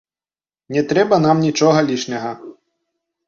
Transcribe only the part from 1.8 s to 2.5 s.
лішняга!